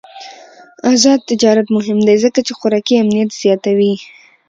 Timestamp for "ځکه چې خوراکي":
2.23-2.93